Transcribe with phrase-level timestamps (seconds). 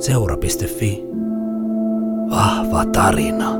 [0.00, 1.02] Seura.fi.
[2.30, 3.50] Vahva tarina.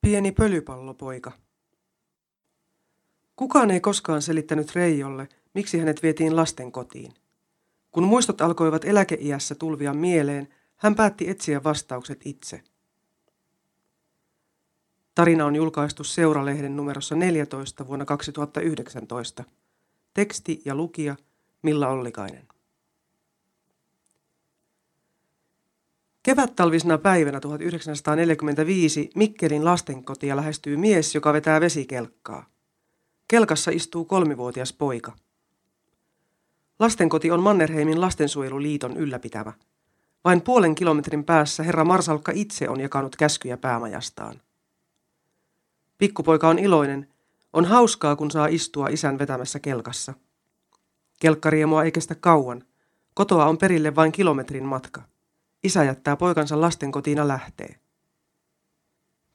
[0.00, 1.32] Pieni pölypallopoika.
[3.36, 7.12] Kukaan ei koskaan selittänyt Reijolle, miksi hänet vietiin lasten kotiin.
[7.90, 12.62] Kun muistot alkoivat eläkeiässä tulvia mieleen, hän päätti etsiä vastaukset itse.
[15.20, 19.44] Tarina on julkaistu Seuralehden numerossa 14 vuonna 2019.
[20.14, 21.16] Teksti ja lukija
[21.62, 22.48] Milla Ollikainen.
[26.22, 32.46] Kevättalvisena päivänä 1945 Mikkelin lastenkotia lähestyy mies, joka vetää vesikelkkaa.
[33.28, 35.12] Kelkassa istuu kolmivuotias poika.
[36.78, 39.52] Lastenkoti on Mannerheimin lastensuojeluliiton ylläpitävä.
[40.24, 44.40] Vain puolen kilometrin päässä herra Marsalkka itse on jakanut käskyjä päämajastaan.
[46.00, 47.08] Pikkupoika on iloinen.
[47.52, 50.14] On hauskaa, kun saa istua isän vetämässä kelkassa.
[51.20, 52.64] Kelkkariemua ei kestä kauan.
[53.14, 55.02] Kotoa on perille vain kilometrin matka.
[55.64, 57.80] Isä jättää poikansa lastenkotiin ja lähtee.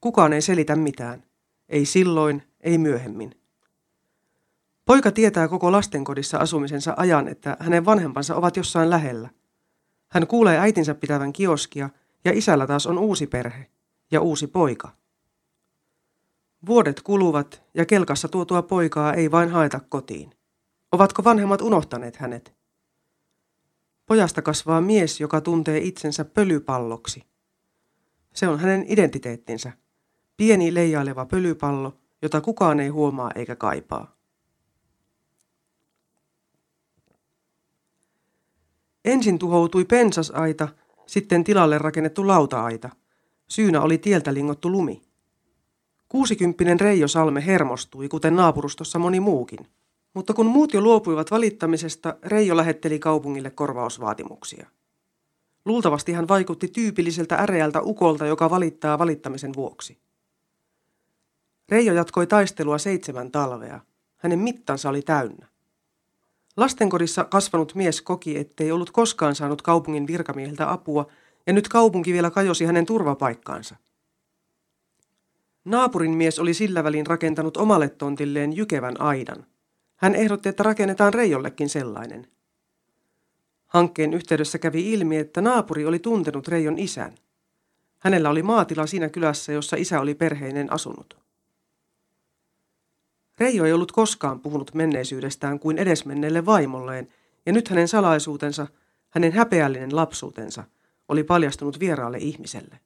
[0.02, 1.23] Kukaan ei selitä mitään.
[1.70, 3.42] Ei silloin, ei myöhemmin.
[4.86, 9.30] Poika tietää koko lastenkodissa asumisensa ajan, että hänen vanhempansa ovat jossain lähellä.
[10.11, 11.89] Hän kuulee äitinsä pitävän kioskia
[12.26, 13.67] ja isällä taas on uusi perhe
[14.11, 15.05] ja uusi poika.
[16.66, 20.31] Vuodet kuluvat ja kelkassa tuotua poikaa ei vain haeta kotiin.
[20.91, 22.53] Ovatko vanhemmat unohtaneet hänet?
[24.05, 27.23] Pojasta kasvaa mies, joka tuntee itsensä pölypalloksi.
[28.33, 29.71] Se on hänen identiteettinsä.
[30.38, 34.16] Pieni leijaileva pölypallo, jota kukaan ei huomaa eikä kaipaa.
[39.05, 40.67] Ensin tuhoutui pensasaita,
[41.08, 42.89] sitten tilalle rakennettu lauta-aita.
[43.47, 45.05] Syynä oli tieltä lingottu lumi.
[46.16, 49.59] Kuusikymppinen Reijo Salme hermostui, kuten naapurustossa moni muukin.
[50.13, 54.67] Mutta kun muut jo luopuivat valittamisesta, Reijo lähetteli kaupungille korvausvaatimuksia.
[55.65, 59.98] Luultavasti hän vaikutti tyypilliseltä äreältä ukolta, joka valittaa valittamisen vuoksi.
[61.70, 63.80] Reijo jatkoi taistelua seitsemän talvea.
[64.17, 65.48] Hänen mittansa oli täynnä.
[66.58, 71.08] Lastenkodissa kasvanut mies koki, ettei ollut koskaan saanut kaupungin virkamiehiltä apua,
[71.48, 73.75] ja nyt kaupunki vielä kajosi hänen turvapaikkaansa.
[75.65, 79.45] Naapurin mies oli sillä välin rakentanut omalle tontilleen jykevän aidan.
[79.95, 82.27] Hän ehdotti, että rakennetaan Reijollekin sellainen.
[83.67, 87.15] Hankkeen yhteydessä kävi ilmi, että naapuri oli tuntenut Reijon isän.
[87.99, 91.17] Hänellä oli maatila siinä kylässä, jossa isä oli perheinen asunut.
[93.39, 97.08] Reijo ei ollut koskaan puhunut menneisyydestään kuin edesmenneelle vaimolleen,
[97.45, 98.67] ja nyt hänen salaisuutensa,
[99.09, 100.64] hänen häpeällinen lapsuutensa,
[101.08, 102.80] oli paljastunut vieraalle ihmiselle.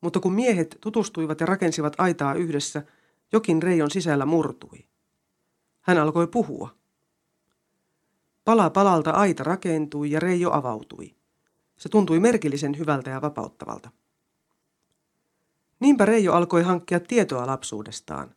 [0.00, 2.82] Mutta kun miehet tutustuivat ja rakensivat aitaa yhdessä,
[3.32, 4.84] jokin Reijon sisällä murtui.
[5.80, 6.74] Hän alkoi puhua.
[8.44, 11.14] Pala palalta aita rakentui ja Reijo avautui.
[11.76, 13.90] Se tuntui merkillisen hyvältä ja vapauttavalta.
[15.80, 18.34] Niinpä Reijo alkoi hankkia tietoa lapsuudestaan.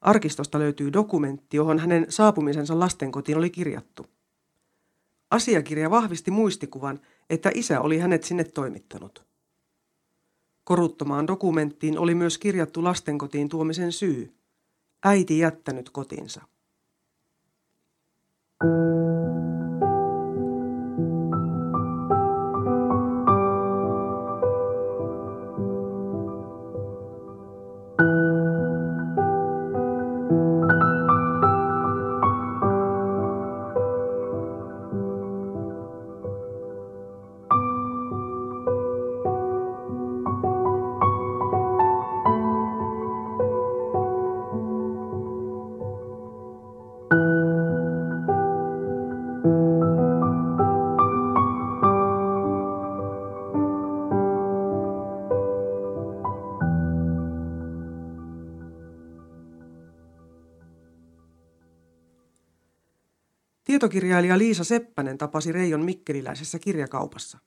[0.00, 4.06] Arkistosta löytyy dokumentti, johon hänen saapumisensa lastenkotiin oli kirjattu.
[5.30, 7.00] Asiakirja vahvisti muistikuvan,
[7.30, 9.29] että isä oli hänet sinne toimittanut.
[10.64, 14.34] Koruttomaan dokumenttiin oli myös kirjattu lastenkotiin tuomisen syy.
[15.04, 16.42] Äiti jättänyt kotinsa.
[63.80, 67.38] Tietokirjailija Liisa Seppänen tapasi Reijon Mikkeliläisessä kirjakaupassa.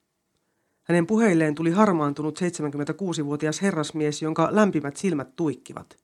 [0.83, 5.97] Hänen puheilleen tuli harmaantunut 76-vuotias herrasmies, jonka lämpimät silmät tuikkivat.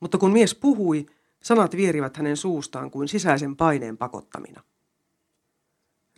[0.00, 1.06] Mutta kun mies puhui,
[1.42, 4.62] sanat vierivät hänen suustaan kuin sisäisen paineen pakottamina.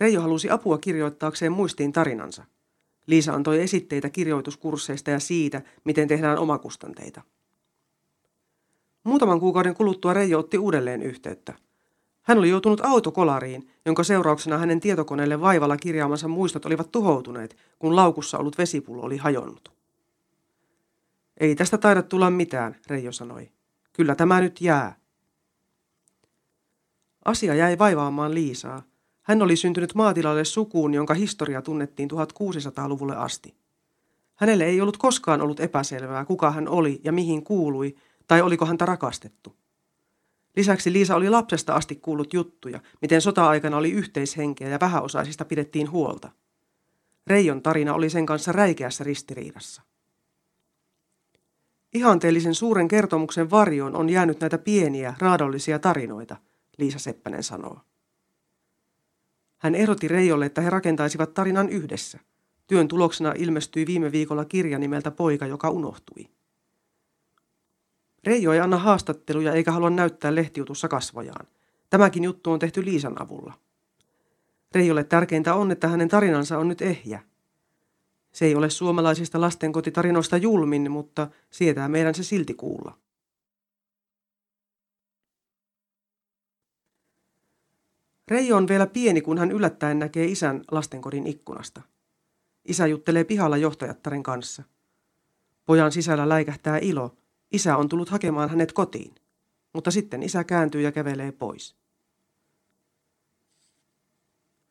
[0.01, 2.45] Reijo halusi apua kirjoittaakseen muistiin tarinansa.
[3.07, 7.23] Liisa antoi esitteitä kirjoituskursseista ja siitä, miten tehdään omakustanteita.
[9.05, 11.55] Muutaman kuukauden kuluttua Reijo otti uudelleen yhteyttä–
[12.23, 18.39] hän oli joutunut autokolariin, jonka seurauksena hänen tietokoneelle vaivalla kirjaamansa muistot olivat tuhoutuneet, kun laukussa
[18.39, 19.73] ollut vesipullo oli hajonnut.
[21.41, 23.51] Ei tästä taida tulla mitään, Reijo sanoi.
[23.93, 24.97] Kyllä tämä nyt jää.
[27.25, 28.83] Asia jäi vaivaamaan Liisaa.
[29.23, 33.55] Hän oli syntynyt maatilalle sukuun, jonka historia tunnettiin 1600-luvulle asti.
[34.35, 37.95] Hänelle ei ollut koskaan ollut epäselvää, kuka hän oli ja mihin kuului,
[38.27, 39.57] tai oliko häntä rakastettu.
[40.57, 46.31] Lisäksi Liisa oli lapsesta asti kuullut juttuja, miten sota-aikana oli yhteishenkeä ja vähäosaisista pidettiin huolta.
[47.27, 49.83] Reijon tarina oli sen kanssa räikeässä ristiriidassa.
[51.95, 56.37] Ihanteellisen suuren kertomuksen varjoon on jäänyt näitä pieniä, raadollisia tarinoita,
[56.79, 57.81] Liisa Seppänen sanoo.
[59.59, 62.19] Hän ehdotti Reijolle, että he rakentaisivat tarinan yhdessä.
[62.67, 66.29] Työn tuloksena ilmestyi viime viikolla kirja nimeltä Poika, joka unohtui.
[68.25, 71.47] Reijo ei anna haastatteluja eikä halua näyttää lehtijutussa kasvojaan.
[71.91, 73.53] Tämäkin juttu on tehty Liisan avulla.
[74.75, 77.23] Reijolle tärkeintä on, että hänen tarinansa on nyt ehjä.
[78.33, 82.99] Se ei ole suomalaisista lastenkotitarinoista julmin, mutta sietää meidän se silti kuulla.
[88.29, 91.83] Reijo on vielä pieni, kun hän yllättäen näkee isän lastenkodin ikkunasta.
[92.65, 94.63] Isä juttelee pihalla johtajattaren kanssa.
[95.67, 97.17] Pojan sisällä läikähtää ilo.
[97.53, 99.15] Isä on tullut hakemaan hänet kotiin.
[99.73, 101.77] Mutta sitten isä kääntyy ja kävelee pois.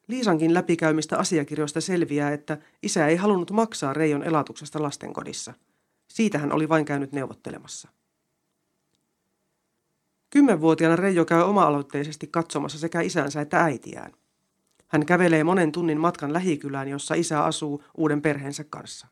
[0.07, 5.53] Liisankin läpikäymistä asiakirjoista selviää, että isä ei halunnut maksaa Reijon elatuksesta lastenkodissa.
[6.07, 7.89] Siitä hän oli vain käynyt neuvottelemassa.
[10.29, 14.11] Kymmenvuotiaana Reijo käy oma-aloitteisesti katsomassa sekä isänsä että äitiään.
[14.87, 19.07] Hän kävelee monen tunnin matkan lähikylään, jossa isä asuu uuden perheensä kanssa.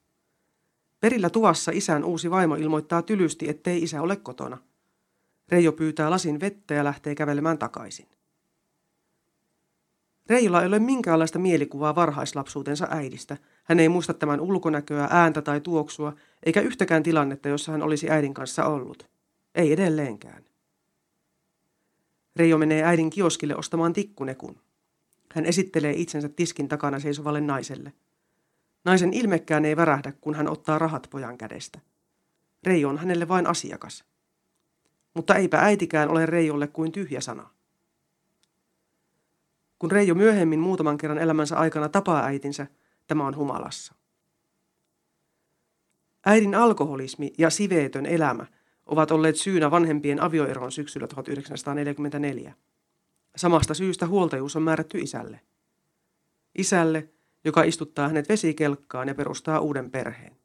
[0.99, 4.57] Perillä tuvassa isän uusi vaimo ilmoittaa tylysti, ettei isä ole kotona.
[5.49, 8.07] Reijo pyytää lasin vettä ja lähtee kävelemään takaisin.
[10.29, 13.37] Reijolla ei ole minkäänlaista mielikuvaa varhaislapsuutensa äidistä.
[13.63, 16.13] Hän ei muista tämän ulkonäköä, ääntä tai tuoksua,
[16.43, 19.09] eikä yhtäkään tilannetta, jossa hän olisi äidin kanssa ollut.
[19.55, 20.45] Ei edelleenkään.
[22.35, 24.61] Reijo menee äidin kioskille ostamaan tikkunekun.
[25.33, 27.93] Hän esittelee itsensä tiskin takana seisovalle naiselle.
[28.85, 31.79] Naisen ilmekkään ei värähdä, kun hän ottaa rahat pojan kädestä.
[32.63, 34.05] Reijo on hänelle vain asiakas.
[35.13, 37.49] Mutta eipä äitikään ole Reijolle kuin tyhjä sana.
[39.79, 42.67] Kun Reijo myöhemmin muutaman kerran elämänsä aikana tapaa äitinsä,
[43.07, 43.95] tämä on humalassa.
[46.25, 48.45] Äidin alkoholismi ja siveetön elämä
[48.85, 52.53] ovat olleet syynä vanhempien avioeron syksyllä 1944.
[53.35, 55.39] Samasta syystä huoltajuus on määrätty isälle.
[56.57, 57.09] Isälle,
[57.45, 60.35] joka istuttaa hänet vesikelkkaan ja perustaa uuden perheen.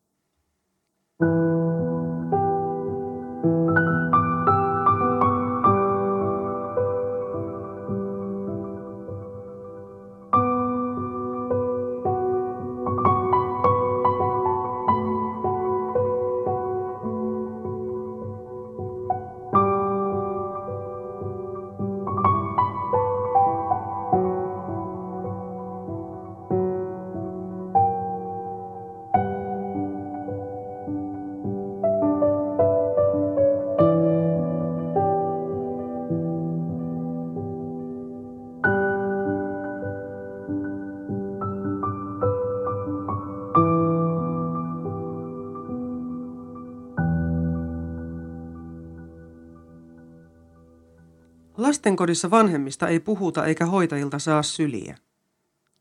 [51.57, 54.97] Lastenkodissa vanhemmista ei puhuta eikä hoitajilta saa syliä.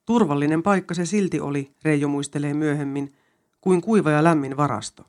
[0.06, 3.14] Turvallinen paikka se silti oli, Reijo muistelee myöhemmin,
[3.62, 5.06] kuin kuiva ja lämmin varasto.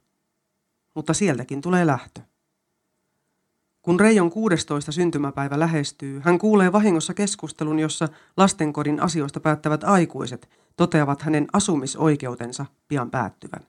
[0.95, 2.21] Mutta sieltäkin tulee lähtö.
[3.83, 11.23] Kun Reijon 16 syntymäpäivä lähestyy, hän kuulee vahingossa keskustelun, jossa lastenkodin asioista päättävät aikuiset toteavat
[11.23, 13.67] hänen asumisoikeutensa pian päättyvän.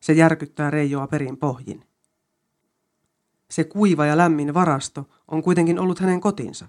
[0.00, 1.84] Se järkyttää Reijoa perin pohjin.
[3.54, 6.68] Se kuiva ja lämmin varasto on kuitenkin ollut hänen kotinsa.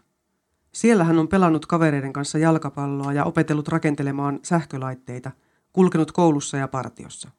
[0.71, 5.31] Siellä hän on pelannut kavereiden kanssa jalkapalloa ja opetellut rakentelemaan sähkölaitteita,
[5.73, 7.29] kulkenut koulussa ja partiossa.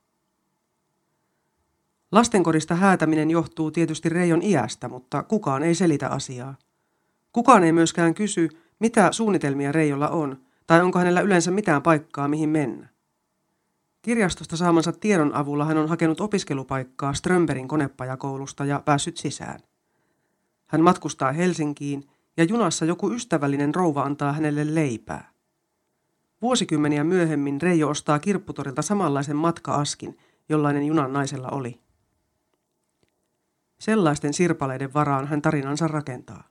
[2.12, 6.54] Lastenkodista häätäminen johtuu tietysti Reijon iästä, mutta kukaan ei selitä asiaa.
[7.32, 8.48] Kukaan ei myöskään kysy,
[8.78, 12.88] mitä suunnitelmia Reijolla on, tai onko hänellä yleensä mitään paikkaa, mihin mennä.
[14.06, 19.60] Kirjastosta saamansa tiedon avulla hän on hakenut opiskelupaikkaa Strömberin konepajakoulusta ja päässyt sisään.
[20.66, 25.30] Hän matkustaa Helsinkiin ja junassa joku ystävällinen rouva antaa hänelle leipää.
[26.42, 31.80] Vuosikymmeniä myöhemmin Reijo ostaa kirpputorilta samanlaisen matka-askin, jollainen junan naisella oli.
[33.78, 36.48] Sellaisten sirpaleiden varaan hän tarinansa rakentaa.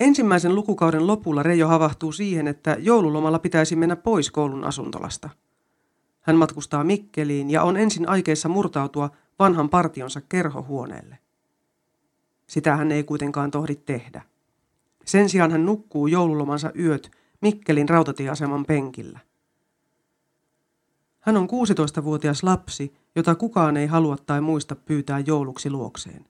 [0.00, 5.30] Ensimmäisen lukukauden lopulla Reijo havahtuu siihen, että joululomalla pitäisi mennä pois koulun asuntolasta.
[6.20, 11.18] Hän matkustaa Mikkeliin ja on ensin aikeissa murtautua vanhan partionsa kerhohuoneelle.
[12.46, 14.22] Sitä hän ei kuitenkaan tohdi tehdä.
[15.04, 17.10] Sen sijaan hän nukkuu joululomansa yöt
[17.40, 19.18] Mikkelin rautatieaseman penkillä.
[21.20, 26.26] Hän on 16-vuotias lapsi, jota kukaan ei halua tai muista pyytää jouluksi luokseen.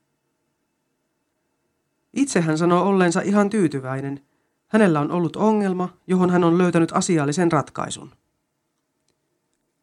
[2.16, 4.20] Itse hän sanoo olleensa ihan tyytyväinen.
[4.68, 8.10] Hänellä on ollut ongelma, johon hän on löytänyt asiallisen ratkaisun.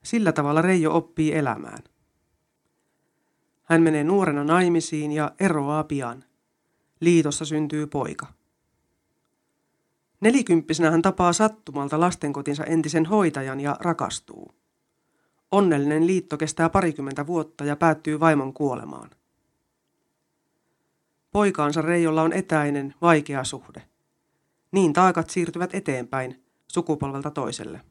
[0.03, 1.83] Sillä tavalla Reijo oppii elämään.
[3.63, 6.23] Hän menee nuorena naimisiin ja eroaa pian.
[6.99, 8.27] Liitossa syntyy poika.
[10.21, 14.53] Nelikymppisenä hän tapaa sattumalta lastenkotinsa entisen hoitajan ja rakastuu.
[15.51, 19.09] Onnellinen liitto kestää parikymmentä vuotta ja päättyy vaimon kuolemaan.
[21.33, 23.83] Poikaansa Reijolla on etäinen, vaikea suhde.
[24.71, 27.81] Niin taakat siirtyvät eteenpäin, sukupolvelta toiselle.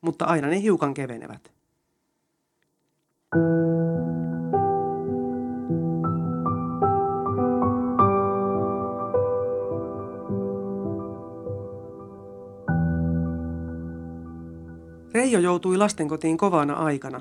[0.00, 1.52] Mutta aina ne hiukan kevenevät.
[15.14, 17.20] Reijo joutui lastenkotiin kovana aikana.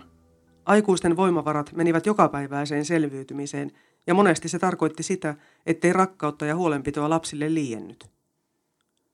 [0.65, 3.71] Aikuisten voimavarat menivät jokapäiväiseen selviytymiseen
[4.07, 5.35] ja monesti se tarkoitti sitä,
[5.65, 8.09] ettei rakkautta ja huolenpitoa lapsille liiennyt.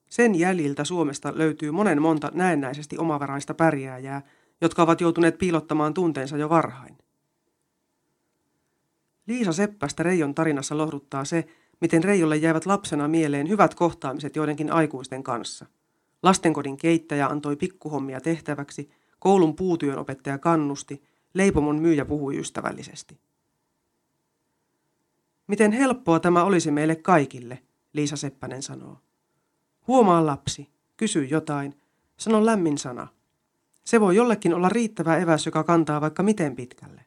[0.10, 4.22] Sen jäljiltä Suomesta löytyy monen monta näennäisesti omavaraista pärjääjää,
[4.62, 6.98] jotka ovat joutuneet piilottamaan tunteensa jo varhain.
[9.28, 11.48] Liisa Seppästä Reijon tarinassa lohduttaa se,
[11.82, 15.66] miten Reijolle jäivät lapsena mieleen hyvät kohtaamiset joidenkin aikuisten kanssa.
[16.24, 23.20] Lastenkodin keittäjä antoi pikkuhommia tehtäväksi, koulun puutyön opettaja kannusti, leipomon myyjä puhui ystävällisesti.
[25.52, 28.98] Miten helppoa tämä olisi meille kaikille, Liisa Seppänen sanoo.
[29.88, 31.82] Huomaa lapsi, kysy jotain,
[32.18, 33.08] sano lämmin sana.
[33.84, 37.06] Se voi jollekin olla riittävä eväs, joka kantaa vaikka miten pitkälle.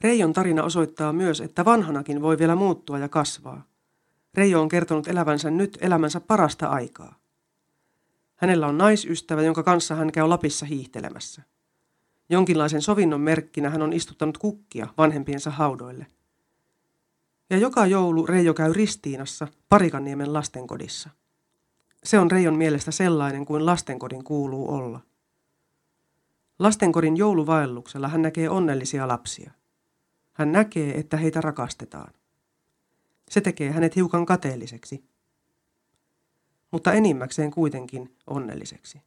[0.00, 3.64] Reijon tarina osoittaa myös, että vanhanakin voi vielä muuttua ja kasvaa.
[4.34, 7.18] Reijo on kertonut elävänsä nyt elämänsä parasta aikaa.
[8.36, 11.42] Hänellä on naisystävä, jonka kanssa hän käy Lapissa hiihtelemässä.
[12.28, 16.06] Jonkinlaisen sovinnon merkkinä hän on istuttanut kukkia vanhempiensa haudoille.
[17.50, 21.10] Ja joka joulu Reijo käy Ristiinassa Parikanniemen lastenkodissa.
[22.04, 25.00] Se on Reijon mielestä sellainen kuin lastenkodin kuuluu olla.
[26.58, 29.50] Lastenkodin jouluvaelluksella hän näkee onnellisia lapsia.
[30.32, 32.12] Hän näkee, että heitä rakastetaan.
[33.30, 35.04] Se tekee hänet hiukan kateelliseksi,
[36.70, 39.00] mutta enimmäkseen kuitenkin onnelliseksi.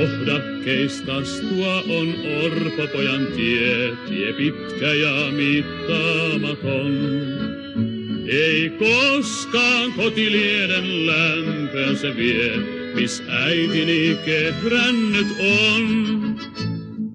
[0.00, 2.14] Ohdakkeiskastua on
[2.44, 6.92] orpopojan tie, tie pitkä ja mittaamaton.
[8.26, 12.56] Ei koskaan kotilieden lämpöön se vie,
[12.94, 15.84] miss äitini kehrännyt on.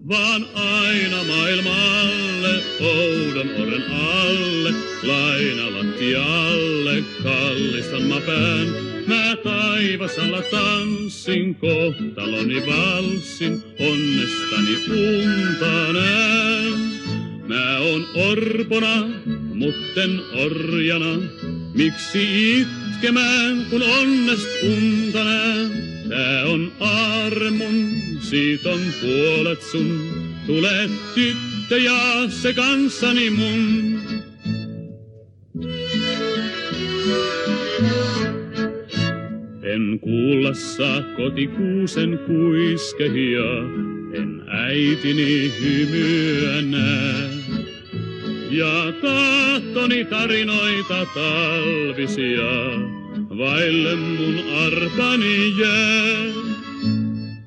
[0.08, 4.74] Vaan aina maailmalle, oudon oren alle,
[5.04, 8.95] lainalattialle, kallistan mä pään.
[9.08, 16.74] Mä taivasalla tanssin, kohtaloni valssin, onnestani unta näen.
[17.48, 19.08] Mä on orpona,
[19.54, 21.20] mutten orjana,
[21.74, 25.72] miksi itkemään, kun onnest unta näen?
[26.10, 30.10] Tää on armun, siitä on puolet sun,
[30.46, 33.95] tule tyttö ja se kanssani mun.
[39.76, 43.52] En kuulla saa kotikuusen kuiskehia,
[44.14, 47.30] en äitini hymyä näe.
[48.52, 52.54] Ja tahtoni tarinoita talvisia,
[53.38, 56.34] vaille mun arpani jää.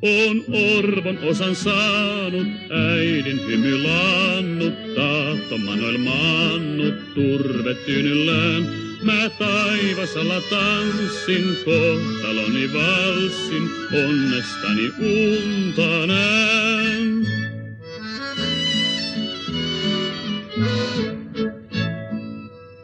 [0.02, 0.44] On
[0.78, 8.77] orvon osan saanut, äidin hymy laannut, tahto manoil maannut, turve tyynyllään.
[9.02, 17.26] Mä taivasalla tanssin, kohtaloni valssin, onnestani unta näen.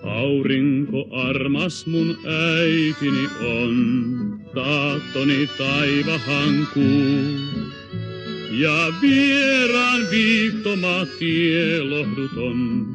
[0.02, 2.18] Aurinko armas mun
[2.60, 7.38] äitini on, taattoni taivahan kuu.
[8.50, 12.86] Ja vieraan viittoma tie lohduton,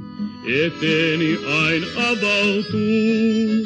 [0.46, 3.66] eteeni ain avautuu.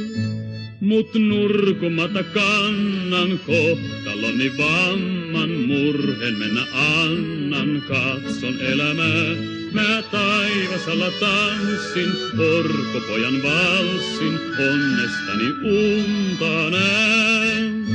[0.79, 14.39] Mut nurkumata kannan kohtaloni vamman, murhen mennä annan, katson elämää Mä taivasalla tanssin, orpopojan valssin,
[14.69, 17.85] onnestani unta näen.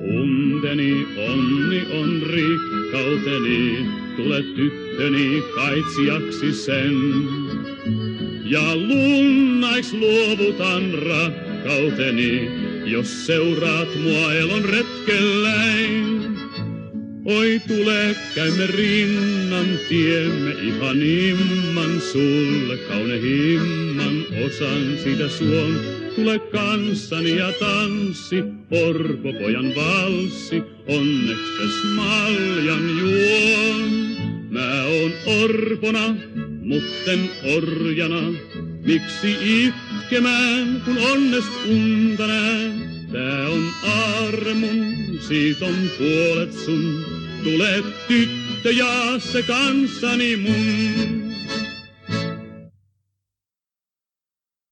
[0.00, 6.94] Unteni onni on rikkauteni, tule tyttöni kaitsijaksi sen.
[8.48, 12.50] Ja lunnais luovutan rakkauteni,
[12.86, 16.36] jos seuraat mua elon retkelläin.
[17.24, 25.80] Oi tule, käymme rinnan tiemme ihanimman sulle kaunehimman osan siitä suon.
[26.16, 33.90] Tule kanssani ja tanssi, orpopojan valssi, onnekses maljan juon.
[34.50, 36.14] Mä oon orpona,
[36.66, 38.32] mutten orjana,
[38.86, 42.72] miksi itkemään, kun onnest unta näen?
[43.12, 47.04] Tää on aarre mun, siitä on puolet sun.
[47.44, 51.25] Tule tyttö ja se kanssani mun.